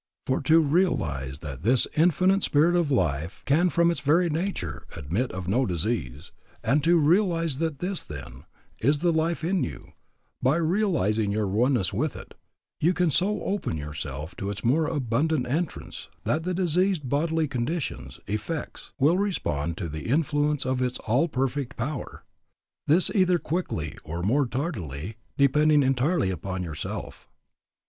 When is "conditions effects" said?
17.47-18.93